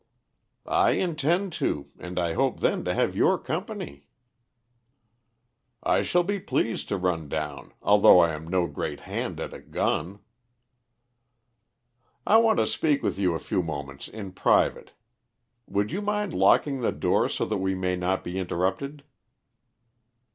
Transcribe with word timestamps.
"I 0.65 0.93
intend 0.93 1.53
to, 1.61 1.91
and 1.99 2.17
I 2.17 2.33
hope 2.33 2.59
then 2.59 2.83
to 2.85 2.93
have 2.95 3.15
your 3.15 3.37
company." 3.37 4.07
"I 5.83 6.01
shall 6.01 6.23
be 6.23 6.39
pleased 6.39 6.87
to 6.89 6.97
run 6.97 7.29
down, 7.29 7.73
although 7.83 8.17
I 8.17 8.33
am 8.33 8.47
no 8.47 8.65
great 8.65 9.01
hand 9.01 9.39
at 9.39 9.53
a 9.53 9.59
gun." 9.59 10.17
"I 12.25 12.37
want 12.37 12.57
to 12.57 12.65
speak 12.65 13.03
with 13.03 13.19
you 13.19 13.35
a 13.35 13.39
few 13.39 13.61
moments 13.61 14.07
in 14.07 14.31
private. 14.31 14.93
Would 15.67 15.91
you 15.91 16.01
mind 16.01 16.33
locking 16.33 16.79
the 16.81 16.91
door 16.91 17.29
so 17.29 17.45
that 17.45 17.57
we 17.59 17.75
may 17.75 17.95
not 17.95 18.23
be 18.23 18.39
interrupted?" 18.39 19.03